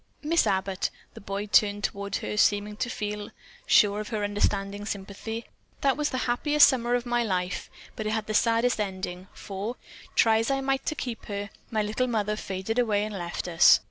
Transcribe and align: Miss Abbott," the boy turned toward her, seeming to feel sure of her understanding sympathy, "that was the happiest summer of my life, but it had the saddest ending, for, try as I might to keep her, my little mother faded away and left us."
Miss 0.23 0.47
Abbott," 0.47 0.89
the 1.13 1.21
boy 1.21 1.45
turned 1.45 1.83
toward 1.83 2.15
her, 2.15 2.35
seeming 2.35 2.75
to 2.77 2.89
feel 2.89 3.29
sure 3.67 3.99
of 3.99 4.07
her 4.07 4.23
understanding 4.23 4.83
sympathy, 4.83 5.45
"that 5.81 5.95
was 5.95 6.09
the 6.09 6.17
happiest 6.25 6.67
summer 6.67 6.95
of 6.95 7.05
my 7.05 7.23
life, 7.23 7.69
but 7.95 8.07
it 8.07 8.11
had 8.11 8.25
the 8.25 8.33
saddest 8.33 8.79
ending, 8.79 9.27
for, 9.31 9.75
try 10.15 10.39
as 10.39 10.49
I 10.49 10.59
might 10.59 10.87
to 10.87 10.95
keep 10.95 11.25
her, 11.25 11.51
my 11.69 11.83
little 11.83 12.07
mother 12.07 12.35
faded 12.35 12.79
away 12.79 13.03
and 13.03 13.13
left 13.15 13.47
us." 13.47 13.79